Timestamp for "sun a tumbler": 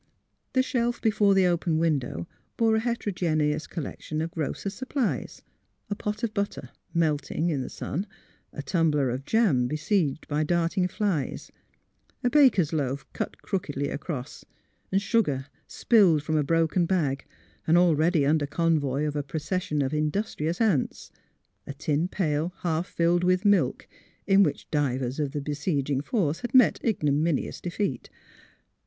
7.69-9.11